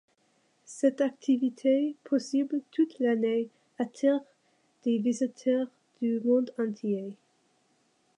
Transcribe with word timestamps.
Cette 0.65 0.99
activité, 1.01 1.95
possible 2.05 2.63
toute 2.71 2.97
l'année, 2.97 3.49
attire 3.77 4.19
des 4.83 4.97
visiteurs 4.97 5.67
du 6.01 6.19
monde 6.21 6.51
entier. 6.57 7.15